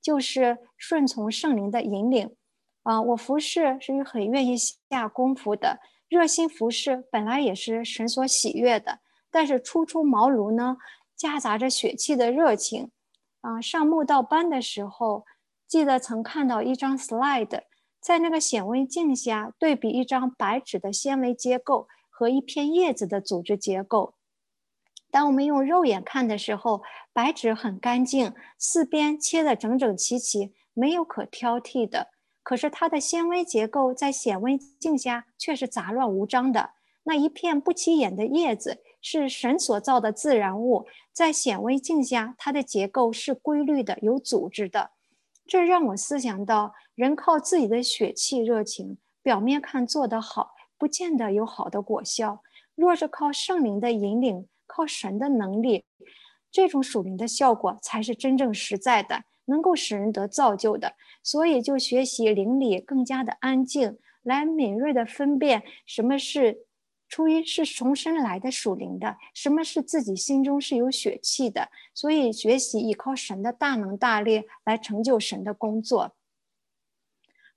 [0.00, 2.36] 就是顺从圣灵的引领。
[2.82, 9.00] 啊，我服侍是很愿意下功夫的，热心服侍本来也是神所喜悦的，
[9.30, 10.76] 但是初出茅庐呢，
[11.16, 12.90] 夹杂着血气的热情。
[13.40, 15.24] 啊，上慕道班的时候，
[15.66, 17.62] 记得曾看到一张 slide，
[18.00, 24.14] 在那个显微镜下对比一张白纸的纤维结构和一片叶子的组织结构。
[25.10, 32.10] 当我们用肉眼看的时候，白纸很干净，四边切得整整齐齐，没有可挑剔的。
[32.42, 36.70] 可是它的纤维结构在显微镜下却是杂乱无章的。
[37.04, 44.90] 那一片不起眼的叶子是神所造的自然物，在显微镜下，它的结构是规律的、有组织的。
[45.46, 52.42] 这让我思想到，人靠自己的血气热情，表面看做得好，不见得有好的果效。
[52.74, 55.84] 若是靠圣灵的引领，靠神的能力，
[56.50, 59.22] 这种属灵的效果才是真正实在的。
[59.46, 66.66] 能够使人得造就的，所以就学习灵里更加的安静，来敏锐的分辨什么是
[67.08, 71.70] 出于是从生来的属灵的，什么是自己心中是有血气的。
[71.94, 76.14] 所以学习依靠神的大能大力来成就神的工作。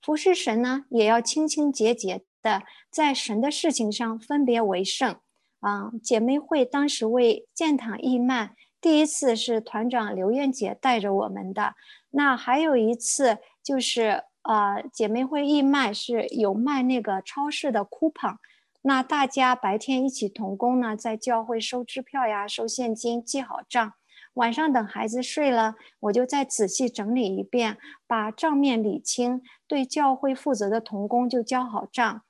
[0.00, 5.20] 服侍神呢，也要清清洁洁的，在神的事情上分别为圣。
[5.58, 8.54] 啊，姐妹会当时为建堂义卖。
[8.80, 11.74] 第一次是团长刘艳姐带着我们的，
[12.10, 18.36] 那还有一次就是呃姐妹会义卖是有卖那个超市的 coupon，
[18.82, 23.92] 那大家白天一起同工呢，在教会收支票呀、收现金、记好账，
[24.34, 27.76] 晚上等孩子睡了，我就再仔细整理一遍，
[28.06, 32.22] 把账面理清，对教会负责的同工就交好账。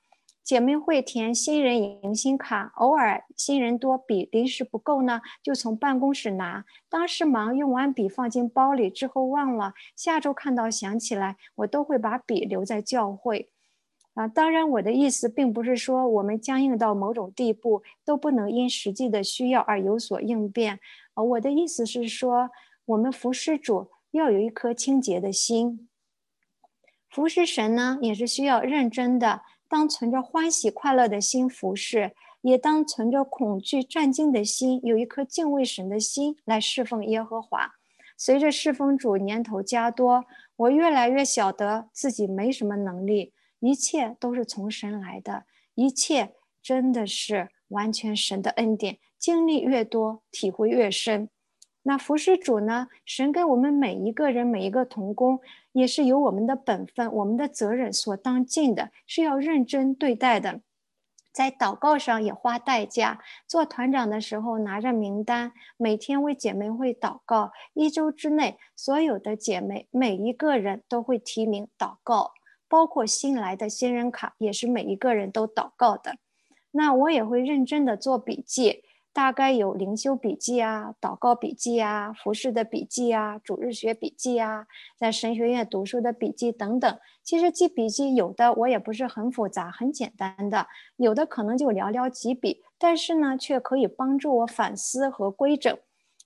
[0.42, 6.64] 姐妹会填新人迎新卡，偶尔新人多，笔临时不够呢，就从办公室拿。
[6.88, 13.50] 当时忙用完笔放进包里之后忘了，下周看到想起来，我都会把笔留在教会。
[14.14, 20.80] 啊，当然我的意思并不是说我们僵硬到某种地步都不能因实际的需要而有所应变。
[21.14, 22.50] 呃，我的意思是说，
[22.86, 25.88] 我们服侍主要有一颗清洁的心，
[27.08, 29.42] 服侍神呢也是需要认真的。
[29.70, 32.10] 当存着欢喜快乐的心服侍，
[32.40, 37.74] 也当存着恐惧战惊的心，有一颗敬畏神的心来侍奉耶和华。
[38.16, 40.24] 随着侍奉主年头加多，
[40.56, 45.44] 我越来越晓得自己没什么能力，一切都是从神来的，
[45.76, 48.98] 一切真的是完全神的恩典。
[49.20, 51.30] 经历越多，体会越深。
[51.84, 52.88] 那服侍主呢？
[53.06, 55.40] 神给我们每一个人、每一个童工，
[55.72, 60.60] 也是由我们的本分、我们的责任所当尽的，是要认真对待的。
[61.32, 63.20] 在祷告上也花代价。
[63.46, 67.52] 做团长的时候，拿着名单，每天为姐妹会祷告。
[67.72, 72.32] 一周之内，所有的姐妹每一个人都会提名祷告，
[72.68, 76.16] 包括新来的新人卡，也是每一个人都祷告的。
[76.72, 78.82] 那我也会认真的做笔记。
[79.12, 86.98] 大概有灵修笔记啊、祷告笔记啊、服饰的笔记啊、主日学笔记啊，在神学院读书的笔记等等。
[87.22, 95.76] 其实记笔记有的我也不是很复杂、很简单的，有的可能就寥寥几笔，但是呢，却可以帮助我反思和规整。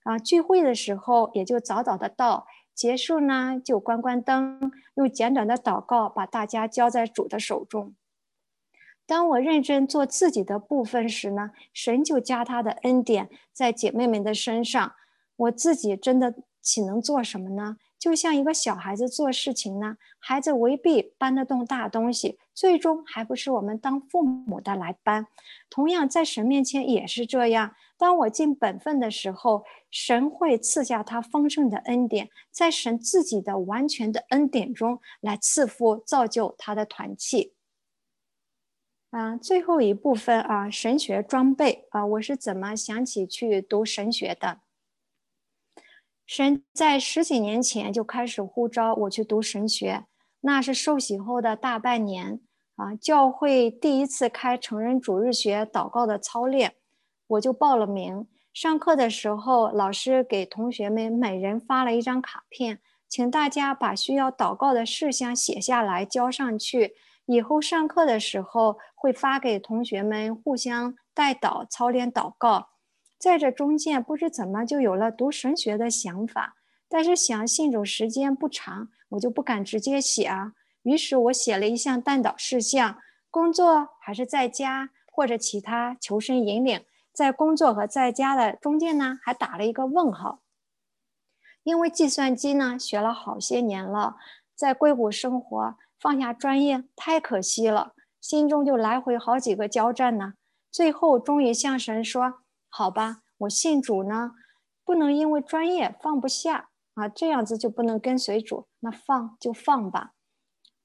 [0.05, 7.95] 啊，聚会的时候也就早早的到，结束呢就关关灯，用简短的祷告把大家交在主的手中。
[9.07, 14.95] 当我认真做自己的部分时呢，神就加他的恩典在姐妹们的身上。
[15.37, 17.77] 我自己真的岂能做什么呢？
[17.99, 25.27] 就像一个小孩子做事情呢，孩子未必搬得动大东西，最终还不是我们当父母的来搬。
[25.69, 27.75] 同样，在神面前也是这样。
[27.97, 37.55] 当我尽本分的时候，神会赐下他丰盛的恩典，在神自己的完全的恩典中来赐福造就他的团契。
[39.15, 44.59] 啊，最后一部分啊，神学装备啊，我是怎么想起去读神学的？
[46.27, 50.07] 神在十几年前就开始呼召我去读神学，
[50.41, 52.41] 那是受洗后的大半年
[52.75, 56.75] 啊，教会第一次开成人主日学祷告的操练，
[57.29, 58.27] 我就报了名。
[58.53, 66.97] 上课的时候，老师给同学们每人发了一张卡片，请大家把需要祷告的事项写下来交上去。
[67.27, 72.69] 以后上课的时候会发给同学们互相代祷操练祷告，
[73.19, 76.57] 在这中间不知怎么就有了读神学的想法，
[76.89, 80.53] 但是想信主时间不长，我就不敢直接写啊。
[80.83, 82.99] 于是我写了一项代祷事项：
[83.31, 90.41] 工作还是在家或者其他求神引领，在工作和在家的中间呢，还打了一个问号。
[91.63, 94.17] 因为计算机呢学了好些年了，
[94.55, 95.77] 在硅谷生活。
[96.05, 100.35] 放下专业太可惜了，心中就来回好几个交战呢。
[100.71, 104.33] 最后终于向神说：“好吧，我信主呢，
[104.85, 110.11] 不能因为专业放不下啊，这样子就不能跟随主，那放就放吧。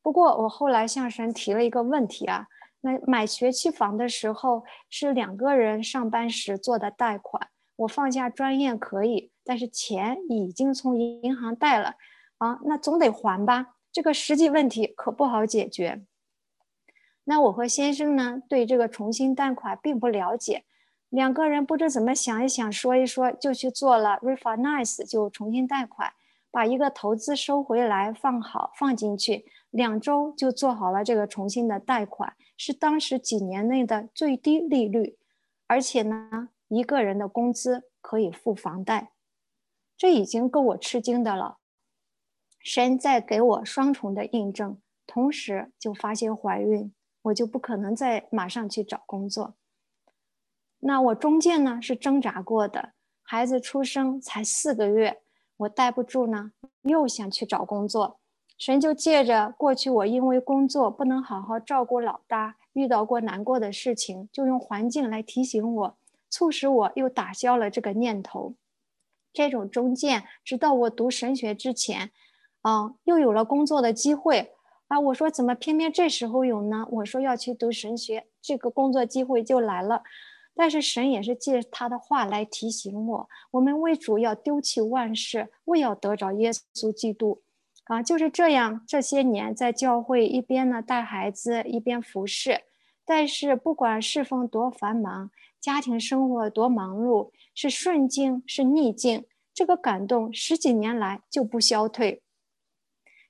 [0.02, 2.48] 不过我后来向神提了一个问题啊，
[2.80, 11.96] 那买学区房的时候是两个人上班时做的贷款，我放下专业可以，但是钱已经从银行贷了
[12.38, 13.76] 啊，那总得还吧？
[13.92, 16.04] 这个实际问题可不好解决。
[17.26, 20.66] 那我和先生呢，对这个重新贷款并不了解。
[21.10, 26.14] 两个人不知怎么想一想，说一说，就去做了 refinance，就重新贷款，
[26.50, 35.18] 把一个投资收回来，放好放进去，两周就做好了这个重新的贷款，是当时几年内的最低利率，
[35.68, 39.12] 而且呢，一个人的工资可以付房贷，
[39.96, 41.59] 这已经够我吃惊的了。
[42.60, 46.94] 神在给我双重的印证，同时就发现怀孕，
[47.24, 49.56] 我就不可能再马上去找工作。
[50.80, 55.22] 那我中间呢是挣扎过的，孩子出生才四个月，
[55.58, 56.52] 我待不住呢，
[56.84, 58.20] 又想去找工作。
[58.58, 65.98] 神就借着过去我因为工作不能好好照顾老大，遇到过难过的事情，就用环境来提醒我，
[66.30, 68.56] 促使我又打消了这个念头。
[69.32, 72.12] 这种中间，直到我读神学之前，
[72.62, 74.52] 啊，又有了工作的机会
[74.88, 75.00] 啊。
[75.00, 76.86] 我说怎么偏偏这时候有呢？
[76.92, 80.04] 我说要去读神学，这个工作机会就来了。
[80.56, 87.42] 但是神也是借他的话来提醒我：我们为主要丢弃万事，为要得着耶稣基督。
[87.86, 88.84] 啊，就是这样。
[88.86, 92.64] 这些年在教会一边呢带孩子，一边服侍。
[93.06, 102.22] 但是不管侍奉多繁忙，家庭生活多忙碌，是顺境是逆境，这个感动十几年来就不消退。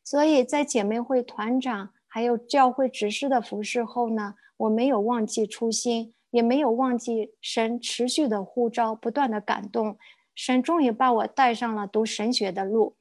[0.09, 6.15] 所以在姐妹会团长还有教会执事的服侍后呢，我没有忘记初心。
[6.31, 9.97] 也没有忘记神持续的呼召，不断的感动，
[10.35, 12.95] 神终于把我带上了读神学的路。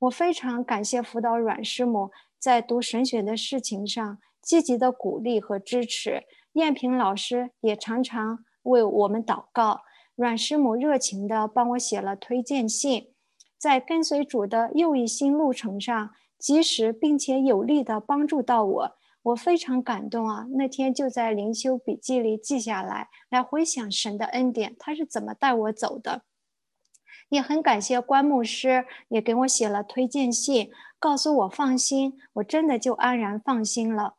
[0.00, 6.24] 我非常感谢辅导阮师母在读神学的事情上积极的鼓励和支持，
[6.54, 9.82] 燕平老师也常常为我们祷告，
[10.16, 13.12] 阮师母热情的帮我写了推荐信，
[13.56, 16.10] 在跟随主的又一新路程上，
[16.44, 18.96] 及时并且有力的帮助到我。
[19.22, 20.46] 我非常感动啊！
[20.50, 26.24] 那天就在灵修笔记里记下来，来回想神的恩典，他是怎么带我走的。
[27.30, 34.16] 也很感谢关牧师，也给我写了推荐信，告诉我放心，我真的就安然放心了。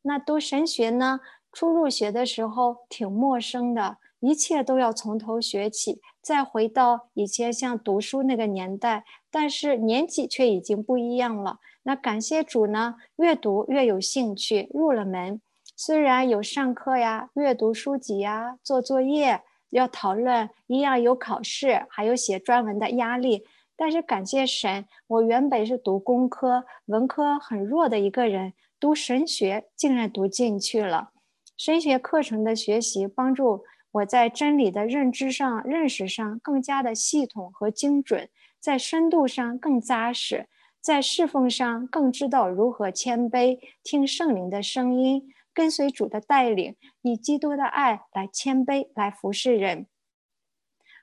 [0.00, 1.20] 那读神学呢？
[1.52, 11.58] 初入学的时候挺陌生的，一切都要从头学起，再回到以前像读书那个年代，但是年纪却已经不一样了。
[11.84, 15.40] 那感谢主呢，越读越有兴趣，入了门。
[15.76, 23.44] 虽然有上课呀、阅读书籍呀、做作业、要讨论，一样有考试，还有写专文的压力。
[23.76, 31.12] 但是感谢神，我原本是读工科、文科很弱的一个人，读神学竟然读进去了。
[31.56, 38.28] 神学课程的学习，帮助我在真理的认知上、认识上更加的系统和精准，
[38.60, 40.48] 在深度上更扎实。
[40.80, 49.86] 在侍奉上更知道如何谦卑，听圣灵的声音，跟随主的带领，以基督的爱来谦卑来服侍人。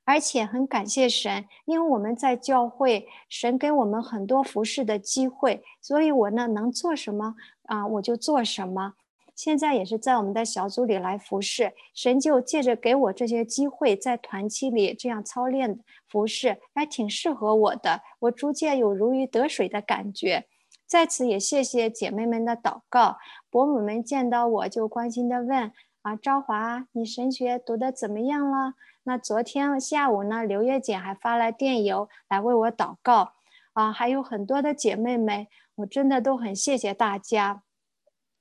[0.03, 8.95] 而且很感谢神，因为我们在教会，神给我们很多服侍的机会，所以我呢能做什么啊，我就做什么。
[9.37, 15.79] 现在也是在我们的小组里来服侍，神就借着给我这些机会，在团契里这样操练
[16.09, 18.01] 服侍，还挺适合我的。
[18.21, 20.47] 我逐渐有如鱼得水的感觉。
[20.87, 23.17] 在此也谢谢姐妹们的祷告，
[23.51, 25.71] 伯母们见到我就关心的问：
[26.01, 28.73] 啊，昭华，你神学读的怎么样了？
[29.03, 33.33] 那昨天下午呢，刘月姐还发来电邮来为我祷告。
[33.73, 37.61] 啊，还有很多的姐妹们，我真的都很谢谢大家。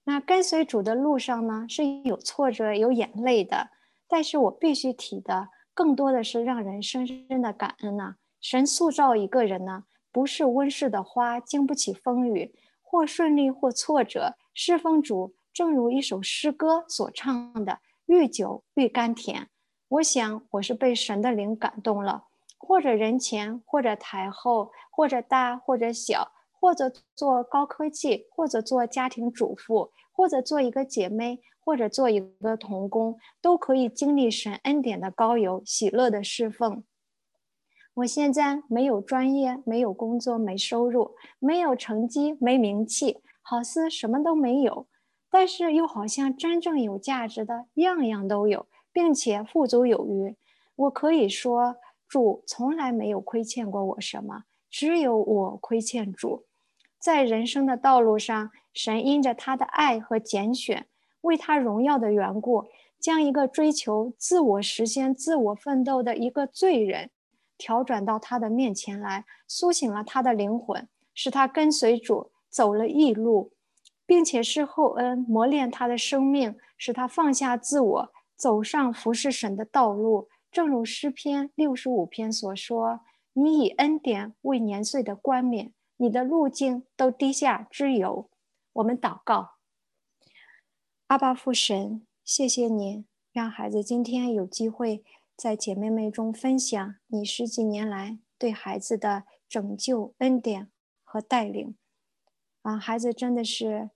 [0.08, 3.70] 那跟随主的路上呢，是有挫折、有眼泪的。
[4.06, 8.14] 但是我必须提的，更多的是让人深深的感恩呐。
[8.40, 9.82] 神塑造一个人呢，
[10.12, 14.36] 不是温室的花，经不起风雨，或顺利或挫折。
[14.54, 19.48] 侍奉主，正如一首诗歌所唱的：“愈久愈甘甜。”
[19.90, 22.26] 我想，我是被神的灵感动了，
[22.58, 26.30] 或者人前，或者台后，或者大，或者小。
[26.60, 36.82] 或者做高科技，或者做家庭主妇，或者做一个姐妹，或者做一个童工，都可以经历神恩典的高油，喜乐的侍奉。
[37.94, 44.86] 我现在没有专业，没有工作，没收入，没有成绩，没名气，好似什么都没有，
[45.30, 50.36] 但是又好像真正有价值的样样都有，并且富足有余。
[50.74, 51.76] 我可以说，
[52.08, 54.44] 主从来没有亏欠过我什么。
[54.68, 56.45] 只有我亏欠主。
[56.98, 60.86] 在人生的道路上，神因着他的爱和拣选，
[61.20, 62.64] 为他荣耀的缘故，
[62.98, 67.10] 将一个追求自我实现、自我奋斗的一个罪人，
[67.56, 73.52] 调转到他的面前来，苏醒了他的灵魂，使他跟随主走了异路，
[74.04, 80.28] 并且是厚恩磨练他的生命，使他放下自我，走上服侍神的道路。
[80.50, 83.00] 正如诗篇六十五篇所说
[83.34, 88.28] ：“你以恩典为年岁的冠冕。”你的路径都低下之油，
[88.74, 89.56] 我们祷告，
[91.06, 95.02] 阿爸父神，谢谢你让孩子今天有机会
[95.34, 100.70] 在姐妹们中分享你十几年来对孩子的拯救恩典
[101.02, 101.74] 和带领。
[102.60, 103.90] 啊，孩子真的是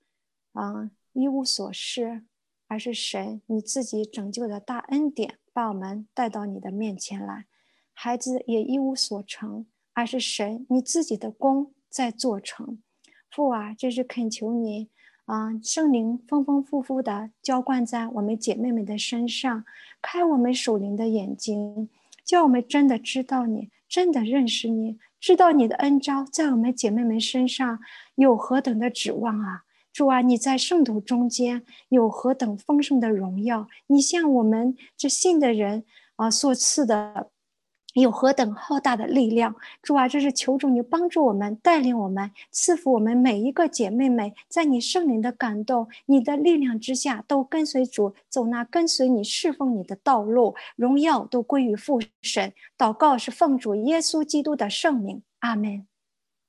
[0.53, 2.25] 啊一无所失，
[2.67, 7.47] 而是神你自己拯救的大恩典把我们带到你的面前来。
[7.93, 11.75] 孩子也一无所成，而是神你自己的功。
[11.91, 12.79] 在做成，
[13.31, 14.89] 父啊，这是恳求你
[15.25, 19.65] 啊，圣灵丰丰富富的浇灌在我们姐妹们的身上，
[20.01, 21.89] 开我们属灵的眼睛，
[22.25, 27.81] 叫我们真的知道你，真的认识你，知道你的恩招在我们姐妹们身上
[28.15, 29.65] 有何等的指望啊！
[29.93, 33.69] 主啊，你在圣徒中间有何等丰盛的荣耀？
[33.89, 35.85] 你向我们这信的人
[36.15, 37.31] 啊所赐的。
[37.95, 52.53] 有何等浩大的力量，主啊，这是求主你帮助我们，带领我们，赐福我们每一个姐妹们，在你圣灵的感动、你的力量之下，都跟随主走那跟随你、侍奉你的道路，荣耀都归于父神。
[52.79, 55.90] 祷告是奉主耶稣基督的圣名，阿门。